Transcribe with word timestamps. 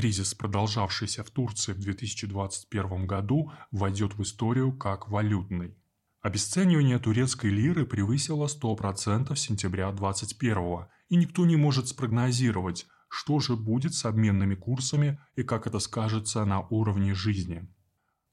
Кризис, 0.00 0.32
продолжавшийся 0.32 1.22
в 1.22 1.30
Турции 1.30 1.74
в 1.74 1.78
2021 1.78 3.06
году, 3.06 3.52
войдет 3.70 4.14
в 4.14 4.22
историю 4.22 4.72
как 4.72 5.10
валютный. 5.10 5.76
Обесценивание 6.22 6.98
турецкой 6.98 7.50
лиры 7.50 7.84
превысило 7.84 8.46
100% 8.46 9.36
сентября 9.36 9.92
2021 9.92 10.86
и 11.10 11.16
никто 11.16 11.44
не 11.44 11.56
может 11.56 11.88
спрогнозировать, 11.88 12.86
что 13.10 13.40
же 13.40 13.56
будет 13.56 13.92
с 13.92 14.06
обменными 14.06 14.54
курсами 14.54 15.20
и 15.36 15.42
как 15.42 15.66
это 15.66 15.78
скажется 15.78 16.46
на 16.46 16.60
уровне 16.60 17.14
жизни. 17.14 17.68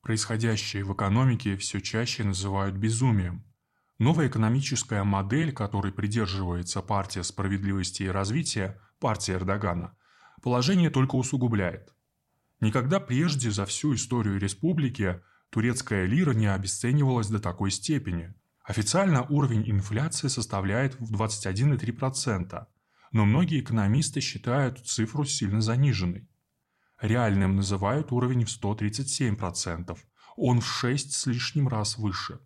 Происходящее 0.01 0.85
в 0.85 0.93
экономике 0.93 1.57
все 1.57 1.81
чаще 1.81 2.23
называют 2.23 2.77
безумием. 2.77 3.43
Новая 3.99 4.29
экономическая 4.29 5.03
модель, 5.03 5.51
которой 5.51 5.91
придерживается 5.91 6.81
партия 6.81 7.23
справедливости 7.23 8.03
и 8.03 8.07
развития, 8.07 8.79
партия 9.01 9.33
Эрдогана, 9.33 9.96
положение 10.47 10.89
только 10.89 11.15
усугубляет. 11.15 11.93
Никогда 12.61 13.01
прежде 13.01 13.51
за 13.51 13.65
всю 13.65 13.95
историю 13.95 14.39
республики 14.39 15.19
турецкая 15.49 16.05
лира 16.05 16.31
не 16.31 16.47
обесценивалась 16.47 17.27
до 17.27 17.39
такой 17.39 17.69
степени. 17.69 18.33
Официально 18.63 19.23
уровень 19.23 19.69
инфляции 19.69 20.29
составляет 20.29 20.97
в 21.01 21.13
21,3%, 21.13 22.65
но 23.11 23.25
многие 23.25 23.59
экономисты 23.59 24.21
считают 24.21 24.87
цифру 24.87 25.25
сильно 25.25 25.59
заниженной. 25.59 26.29
Реальным 27.01 27.57
называют 27.57 28.13
уровень 28.13 28.45
в 28.45 28.47
137%, 28.47 29.97
он 30.37 30.61
в 30.61 30.65
6 30.65 31.11
с 31.11 31.25
лишним 31.25 31.67
раз 31.67 31.97
выше. 31.97 32.39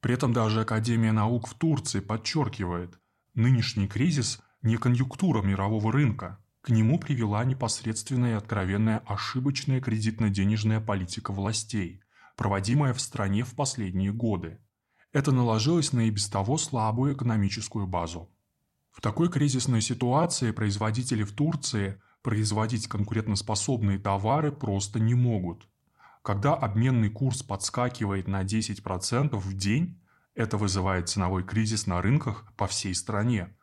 При 0.00 0.12
этом 0.12 0.34
даже 0.34 0.60
Академия 0.60 1.12
наук 1.12 1.48
в 1.48 1.54
Турции 1.54 2.00
подчеркивает, 2.00 3.00
нынешний 3.32 3.88
кризис 3.88 4.42
не 4.60 4.76
конъюнктура 4.76 5.40
мирового 5.40 5.90
рынка, 5.90 6.38
к 6.60 6.70
нему 6.70 6.98
привела 6.98 7.44
непосредственная 7.44 8.32
и 8.32 8.36
откровенная 8.36 8.98
ошибочная 9.06 9.80
кредитно-денежная 9.80 10.80
политика 10.80 11.32
властей, 11.32 12.02
проводимая 12.36 12.92
в 12.92 13.00
стране 13.00 13.44
в 13.44 13.54
последние 13.54 14.12
годы. 14.12 14.58
Это 15.12 15.32
наложилось 15.32 15.92
на 15.92 16.00
и 16.00 16.10
без 16.10 16.28
того 16.28 16.58
слабую 16.58 17.14
экономическую 17.14 17.86
базу. 17.86 18.30
В 18.90 19.00
такой 19.00 19.30
кризисной 19.30 19.80
ситуации 19.80 20.50
производители 20.50 21.22
в 21.22 21.32
Турции 21.32 22.00
производить 22.22 22.88
конкурентоспособные 22.88 23.98
товары 23.98 24.52
просто 24.52 24.98
не 24.98 25.14
могут. 25.14 25.68
Когда 26.22 26.54
обменный 26.54 27.08
курс 27.08 27.42
подскакивает 27.42 28.28
на 28.28 28.42
10% 28.42 29.36
в 29.36 29.56
день, 29.56 30.02
это 30.34 30.56
вызывает 30.56 31.08
ценовой 31.08 31.42
кризис 31.42 31.86
на 31.86 32.02
рынках 32.02 32.52
по 32.56 32.66
всей 32.66 32.94
стране. 32.94 33.56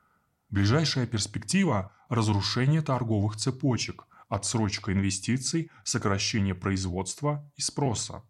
Ближайшая 0.49 1.07
перспектива– 1.07 1.91
разрушение 2.09 2.81
торговых 2.81 3.35
цепочек, 3.35 4.05
отсрочка 4.29 4.93
инвестиций, 4.93 5.71
сокращение 5.83 6.53
производства 6.53 7.51
и 7.55 7.61
спроса. 7.61 8.23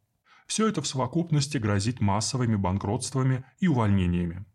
Все 0.47 0.67
это 0.67 0.81
в 0.81 0.87
совокупности 0.87 1.57
грозит 1.57 1.99
массовыми 1.99 2.55
банкротствами 2.55 3.45
и 3.59 3.67
увольнениями. 3.67 4.45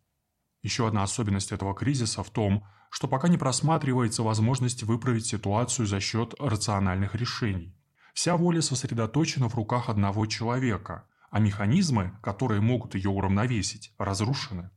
Еще 0.63 0.87
одна 0.87 1.03
особенность 1.03 1.53
этого 1.53 1.75
кризиса 1.75 2.23
в 2.23 2.31
том, 2.31 2.65
что 2.91 3.09
пока 3.09 3.29
не 3.29 3.39
просматривается 3.39 4.23
возможность 4.23 4.83
выправить 4.83 5.27
ситуацию 5.27 5.87
за 5.87 6.01
счет 6.01 6.35
рациональных 6.39 7.15
решений. 7.15 7.77
Вся 8.15 8.37
воля 8.37 8.61
сосредоточена 8.61 9.49
в 9.49 9.55
руках 9.55 9.89
одного 9.89 10.27
человека, 10.27 11.07
а 11.31 11.39
механизмы, 11.39 12.19
которые 12.23 12.61
могут 12.61 12.95
ее 12.95 13.11
уравновесить, 13.11 13.95
разрушены. 13.99 14.71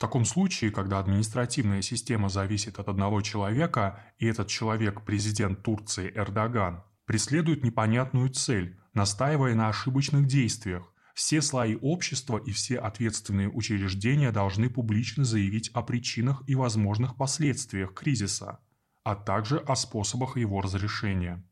В 0.00 0.08
таком 0.08 0.24
случае, 0.24 0.70
когда 0.70 0.98
административная 0.98 1.82
система 1.82 2.30
зависит 2.30 2.78
от 2.78 2.88
одного 2.88 3.20
человека, 3.20 4.02
и 4.18 4.24
этот 4.24 4.48
человек– 4.48 5.04
президент 5.04 5.62
Турции 5.62 6.10
Эрдоган, 6.14 6.82
преследует 7.04 7.64
непонятную 7.64 8.30
цель, 8.30 8.80
настаивая 8.94 9.54
на 9.54 9.68
ошибочных 9.68 10.26
действиях, 10.26 10.90
все 11.12 11.42
слои 11.42 11.76
общества 11.76 12.38
и 12.38 12.50
все 12.50 12.78
ответственные 12.78 13.50
учреждения 13.50 14.32
должны 14.32 14.70
публично 14.70 15.22
заявить 15.22 15.68
о 15.74 15.82
причинах 15.82 16.42
и 16.46 16.54
возможных 16.54 17.16
последствиях 17.16 17.92
кризиса, 17.92 18.58
а 19.04 19.14
также 19.14 19.58
о 19.58 19.76
способах 19.76 20.38
его 20.38 20.62
разрешения. 20.62 21.46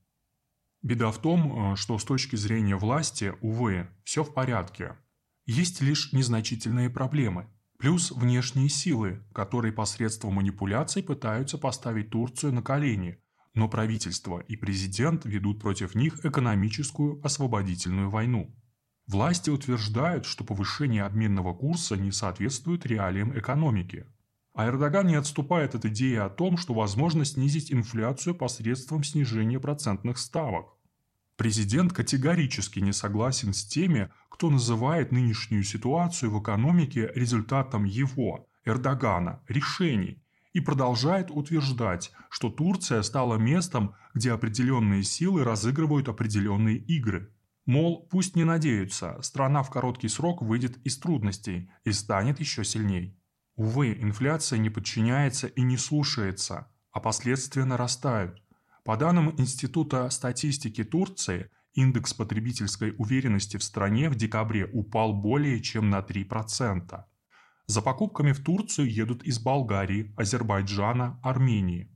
Беда 0.80 1.10
в 1.10 1.18
том, 1.18 1.74
э, 1.74 1.76
что 1.76 1.98
с 1.98 2.04
точки 2.04 2.36
зрения 2.36 2.76
власти, 2.76 3.34
увы, 3.42 3.90
все 4.04 4.24
в 4.24 4.32
порядке. 4.32 4.96
Есть 5.44 5.82
лишь 5.82 6.14
незначительные 6.14 6.88
проблемы, 6.88 7.46
плюс 7.78 8.10
внешние 8.10 8.68
силы, 8.68 9.24
которые 9.32 9.72
посредством 9.72 10.34
манипуляций 10.34 11.02
пытаются 11.02 11.58
поставить 11.58 12.10
Турцию 12.10 12.52
на 12.52 12.62
колени, 12.62 13.18
но 13.54 13.68
правительство 13.68 14.40
и 14.40 14.56
президент 14.56 15.24
ведут 15.24 15.60
против 15.60 15.94
них 15.94 16.24
экономическую 16.24 17.24
освободительную 17.24 18.10
войну. 18.10 18.54
Власти 19.06 19.48
утверждают, 19.48 20.26
что 20.26 20.44
повышение 20.44 21.04
обменного 21.04 21.54
курса 21.54 21.96
не 21.96 22.12
соответствует 22.12 22.84
реалиям 22.84 23.36
экономики. 23.36 24.06
А 24.54 24.66
Эрдоган 24.66 25.06
не 25.06 25.14
отступает 25.14 25.74
от 25.74 25.84
идеи 25.86 26.16
о 26.16 26.28
том, 26.28 26.56
что 26.56 26.74
возможно 26.74 27.24
снизить 27.24 27.72
инфляцию 27.72 28.34
посредством 28.34 29.04
снижения 29.04 29.60
процентных 29.60 30.18
ставок. 30.18 30.77
Президент 31.38 31.94
категорически 31.94 32.80
не 32.80 32.92
согласен 32.92 33.54
с 33.54 33.64
теми, 33.64 34.10
кто 34.28 34.50
называет 34.50 35.12
нынешнюю 35.12 35.62
ситуацию 35.62 36.30
в 36.30 36.42
экономике 36.42 37.10
результатом 37.14 37.84
его, 37.84 38.46
Эрдогана, 38.66 39.40
решений 39.48 40.22
и 40.52 40.60
продолжает 40.60 41.30
утверждать, 41.30 42.12
что 42.28 42.50
Турция 42.50 43.00
стала 43.02 43.36
местом, 43.36 43.94
где 44.12 44.32
определенные 44.32 45.04
силы 45.04 45.44
разыгрывают 45.44 46.08
определенные 46.08 46.76
игры– 46.76 47.32
Мол, 47.68 48.08
пусть 48.10 48.34
не 48.34 48.44
надеются, 48.44 49.20
страна 49.20 49.62
в 49.62 49.68
короткий 49.68 50.08
срок 50.08 50.40
выйдет 50.40 50.78
из 50.86 50.98
трудностей 50.98 51.70
и 51.84 51.92
станет 51.92 52.40
еще 52.40 52.64
сильней. 52.64 53.20
Увы, 53.56 53.92
инфляция 53.92 54.58
не 54.58 54.70
подчиняется 54.70 55.48
и 55.48 55.60
не 55.60 55.76
слушается, 55.76 56.72
а 56.92 57.00
последствия 57.00 57.66
нарастают. 57.66 58.42
По 58.88 58.96
данным 58.96 59.34
Института 59.36 60.08
статистики 60.08 60.82
Турции, 60.82 61.50
индекс 61.74 62.14
потребительской 62.14 62.94
уверенности 62.96 63.58
в 63.58 63.62
стране 63.62 64.08
в 64.08 64.14
декабре 64.14 64.64
упал 64.72 65.12
более 65.12 65.60
чем 65.60 65.90
на 65.90 65.98
3%. 65.98 67.04
За 67.66 67.82
покупками 67.82 68.32
в 68.32 68.42
Турцию 68.42 68.90
едут 68.90 69.24
из 69.24 69.40
Болгарии, 69.40 70.14
Азербайджана, 70.16 71.20
Армении. 71.22 71.94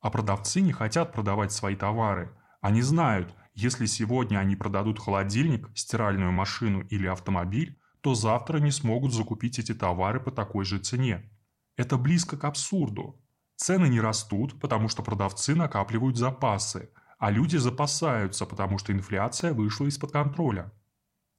А 0.00 0.10
продавцы 0.10 0.62
не 0.62 0.72
хотят 0.72 1.12
продавать 1.12 1.52
свои 1.52 1.76
товары. 1.76 2.36
Они 2.60 2.82
знают, 2.82 3.32
если 3.54 3.86
сегодня 3.86 4.38
они 4.38 4.56
продадут 4.56 4.98
холодильник, 4.98 5.70
стиральную 5.76 6.32
машину 6.32 6.80
или 6.90 7.06
автомобиль, 7.06 7.78
то 8.00 8.16
завтра 8.16 8.58
не 8.58 8.72
смогут 8.72 9.14
закупить 9.14 9.60
эти 9.60 9.74
товары 9.74 10.18
по 10.18 10.32
такой 10.32 10.64
же 10.64 10.80
цене. 10.80 11.30
Это 11.76 11.96
близко 11.96 12.36
к 12.36 12.42
абсурду. 12.42 13.21
Цены 13.62 13.86
не 13.86 14.00
растут, 14.00 14.58
потому 14.58 14.88
что 14.88 15.04
продавцы 15.04 15.54
накапливают 15.54 16.16
запасы, 16.16 16.90
а 17.20 17.30
люди 17.30 17.58
запасаются, 17.58 18.44
потому 18.44 18.76
что 18.76 18.92
инфляция 18.92 19.52
вышла 19.52 19.86
из-под 19.86 20.10
контроля. 20.10 20.72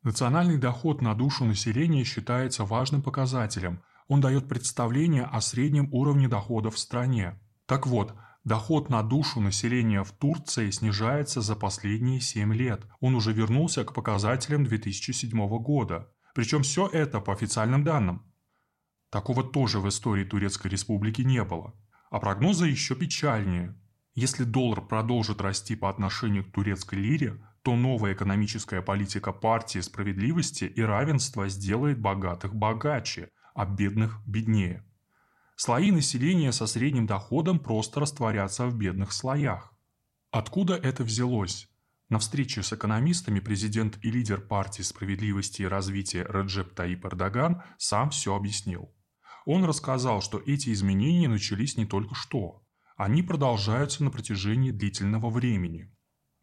Национальный 0.03 0.57
доход 0.57 1.01
на 1.01 1.15
душу 1.15 1.43
населения 1.43 2.05
считается 2.05 2.63
важным 2.63 3.01
показателем. 3.01 3.83
Он 4.07 4.21
дает 4.21 4.47
представление 4.47 5.25
о 5.25 5.41
среднем 5.41 5.89
уровне 5.91 6.29
доходов 6.29 6.75
в 6.75 6.79
стране. 6.79 7.37
Так 7.65 7.87
вот, 7.87 8.15
Доход 8.45 8.89
на 8.89 9.03
душу 9.03 9.41
населения 9.41 10.03
в 10.03 10.11
Турции 10.13 10.69
снижается 10.69 11.41
за 11.41 11.57
последние 11.57 12.21
7 12.21 12.53
лет. 12.53 12.85
Он 13.01 13.15
уже 13.15 13.33
вернулся 13.33 13.83
к 13.83 13.93
показателям 13.93 14.63
2007 14.63 15.47
года. 15.59 16.09
Причем 16.33 16.63
все 16.63 16.87
это 16.87 17.19
по 17.19 17.33
официальным 17.33 17.83
данным. 17.83 18.21
Такого 19.09 19.43
тоже 19.43 19.81
в 19.81 19.89
истории 19.89 20.23
Турецкой 20.23 20.67
Республики 20.67 21.21
не 21.21 21.43
было. 21.43 21.73
А 22.13 22.19
прогнозы 22.19 22.67
еще 22.67 22.95
печальнее. 22.95 23.75
Если 24.13 24.43
доллар 24.43 24.85
продолжит 24.85 25.41
расти 25.41 25.75
по 25.75 25.89
отношению 25.89 26.45
к 26.45 26.51
турецкой 26.51 26.99
лире, 26.99 27.43
то 27.63 27.75
новая 27.75 28.13
экономическая 28.13 28.83
политика 28.83 29.31
партии 29.31 29.79
справедливости 29.79 30.65
и 30.65 30.81
равенства 30.83 31.49
сделает 31.49 31.99
богатых 31.99 32.53
богаче, 32.53 33.31
а 33.55 33.65
бедных 33.65 34.21
беднее. 34.27 34.85
Слои 35.55 35.89
населения 35.89 36.51
со 36.51 36.67
средним 36.67 37.07
доходом 37.07 37.57
просто 37.57 38.01
растворятся 38.01 38.67
в 38.67 38.77
бедных 38.77 39.11
слоях. 39.11 39.73
Откуда 40.29 40.75
это 40.75 41.03
взялось? 41.03 41.67
На 42.09 42.19
встрече 42.19 42.61
с 42.61 42.73
экономистами 42.73 43.39
президент 43.39 43.97
и 44.03 44.11
лидер 44.11 44.39
партии 44.39 44.83
справедливости 44.83 45.63
и 45.63 45.65
развития 45.65 46.27
Реджеп 46.29 46.75
Таип 46.75 47.07
Эрдоган 47.07 47.63
сам 47.79 48.11
все 48.11 48.35
объяснил. 48.35 48.93
Он 49.45 49.65
рассказал, 49.65 50.21
что 50.21 50.41
эти 50.45 50.71
изменения 50.71 51.27
начались 51.27 51.77
не 51.77 51.85
только 51.85 52.15
что. 52.15 52.63
Они 52.95 53.23
продолжаются 53.23 54.03
на 54.03 54.11
протяжении 54.11 54.71
длительного 54.71 55.29
времени. 55.29 55.91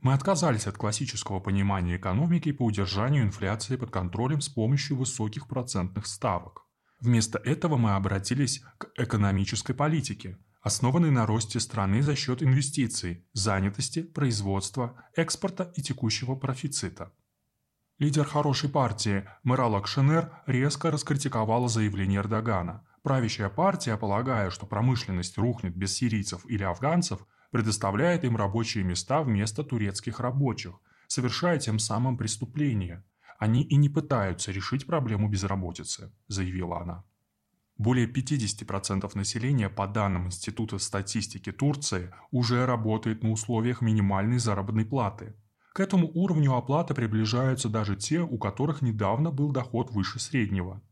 Мы 0.01 0.15
отказались 0.15 0.67
от 0.67 0.77
классического 0.77 1.41
понимания 1.41 1.97
экономики 1.97 2.53
по 2.53 2.65
удержанию 2.65 3.23
инфляции 3.23 3.77
под 3.77 3.91
контролем 3.91 4.41
с 4.41 4.49
помощью 4.49 4.97
высоких 4.97 5.47
процентных 5.47 6.07
ставок. 6.07 6.67
Вместо 7.01 7.39
этого 7.39 7.77
мы 7.77 7.95
обратились 7.95 8.63
к 8.79 8.89
экономической 8.97 9.75
политике. 9.75 10.39
основанный 10.63 11.11
на 11.11 11.25
росте 11.25 11.59
страны 11.59 12.03
за 12.03 12.15
счет 12.15 12.43
инвестиций, 12.43 13.27
занятости, 13.33 14.03
производства, 14.03 15.03
экспорта 15.17 15.73
и 15.75 15.81
текущего 15.81 16.35
профицита. 16.35 17.13
Лидер 17.99 18.25
хорошей 18.25 18.69
партии 18.69 19.27
Мэрал 19.43 19.77
Акшенер 19.77 20.43
резко 20.47 20.91
раскритиковала 20.91 21.69
заявление 21.69 22.21
Эрдогана. 22.21 22.87
Правящая 23.03 23.49
партия, 23.49 23.97
полагая, 23.97 24.51
что 24.51 24.67
промышленность 24.67 25.39
рухнет 25.39 25.75
без 25.75 25.95
сирийцев 25.95 26.45
или 26.47 26.63
афганцев, 26.63 27.27
предоставляет 27.51 28.25
им 28.25 28.37
рабочие 28.37 28.85
места 28.85 29.23
вместо 29.23 29.65
турецких 29.65 30.21
рабочих, 30.21 30.75
совершая 31.07 31.59
тем 31.59 31.79
самым 31.79 32.17
преступление. 32.17 33.05
Они 33.39 33.63
и 33.63 33.77
не 33.77 33.89
пытаются 33.89 34.53
решить 34.53 34.87
проблему 34.87 35.29
безработицы, 35.29 36.13
заявила 36.29 36.83
она. 36.83 37.05
Более 37.79 38.07
50% 38.07 39.11
населения, 39.15 39.71
по 39.71 39.87
данным 39.87 40.27
Института 40.27 40.79
статистики 40.79 41.51
Турции, 41.51 42.13
уже 42.31 42.67
работает 42.67 43.23
на 43.23 43.31
условиях 43.31 43.81
минимальной 43.81 44.39
заработной 44.39 44.85
платы. 44.85 45.35
К 45.73 45.81
этому 45.81 46.11
уровню 46.13 46.53
оплаты 46.53 46.93
приближаются 46.93 47.71
даже 47.71 47.97
те, 47.97 48.21
у 48.21 48.37
которых 48.37 48.83
недавно 48.83 49.31
был 49.31 49.53
доход 49.53 49.91
выше 49.93 50.21
среднего. 50.21 50.83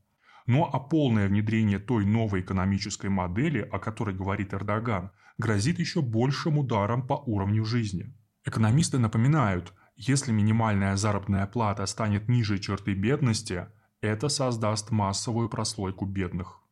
Но 0.48 0.64
а 0.72 0.80
полное 0.80 1.28
внедрение 1.28 1.78
той 1.78 2.06
новой 2.06 2.40
экономической 2.40 3.10
модели, 3.10 3.60
о 3.60 3.78
которой 3.78 4.16
говорит 4.16 4.54
Эрдоган, 4.54 5.10
грозит 5.36 5.78
еще 5.78 6.00
большим 6.00 6.56
ударом 6.58 7.06
по 7.06 7.12
уровню 7.12 7.66
жизни. 7.66 8.14
Экономисты 8.46 8.98
напоминают, 8.98 9.74
если 9.94 10.32
минимальная 10.32 10.96
заработная 10.96 11.46
плата 11.46 11.84
станет 11.84 12.30
ниже 12.30 12.58
черты 12.58 12.94
бедности, 12.94 13.66
это 14.00 14.30
создаст 14.30 14.90
массовую 14.90 15.50
прослойку 15.50 16.06
бедных. 16.06 16.62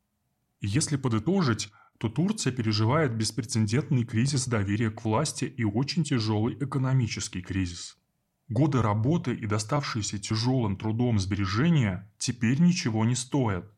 Если 0.62 0.96
подытожить, 0.96 1.70
то 1.98 2.08
Турция 2.08 2.54
переживает 2.54 3.14
беспрецедентный 3.14 4.04
кризис 4.04 4.46
доверия 4.48 4.90
к 4.90 5.04
власти 5.04 5.44
и 5.44 5.64
очень 5.64 6.02
тяжелый 6.02 6.54
экономический 6.54 7.42
кризис. 7.42 7.98
Годы 8.48 8.80
работы 8.80 9.34
и 9.34 9.44
доставшиеся 9.46 10.20
тяжелым 10.20 10.76
трудом 10.76 11.18
сбережения 11.18 12.08
теперь 12.16 12.60
ничего 12.60 13.04
не 13.04 13.16
стоят. 13.16 13.72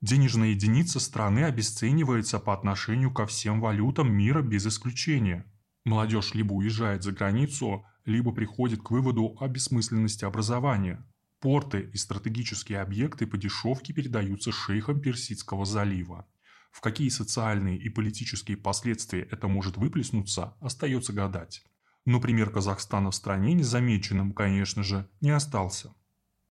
Денежная 0.00 0.48
единица 0.48 0.98
страны 0.98 1.44
обесценивается 1.44 2.38
по 2.38 2.54
отношению 2.54 3.12
ко 3.12 3.26
всем 3.26 3.60
валютам 3.60 4.10
мира 4.10 4.40
без 4.40 4.66
исключения. 4.66 5.44
Молодежь 5.84 6.32
либо 6.32 6.54
уезжает 6.54 7.02
за 7.02 7.12
границу, 7.12 7.84
либо 8.06 8.32
приходит 8.32 8.82
к 8.82 8.90
выводу 8.90 9.36
о 9.40 9.48
бессмысленности 9.48 10.24
образования. 10.24 11.04
Порты 11.40 11.90
и 11.92 11.98
стратегические 11.98 12.80
объекты 12.80 13.26
по 13.26 13.36
дешевке 13.36 13.92
передаются 13.92 14.52
шейхам 14.52 15.00
Персидского 15.00 15.66
залива. 15.66 16.26
В 16.70 16.80
какие 16.80 17.10
социальные 17.10 17.76
и 17.76 17.90
политические 17.90 18.56
последствия 18.56 19.20
это 19.30 19.48
может 19.48 19.76
выплеснуться, 19.76 20.54
остается 20.60 21.12
гадать. 21.12 21.62
Но 22.06 22.20
пример 22.20 22.50
Казахстана 22.50 23.10
в 23.10 23.14
стране 23.14 23.54
незамеченным, 23.54 24.32
конечно 24.32 24.82
же, 24.82 25.08
не 25.20 25.30
остался. 25.30 25.94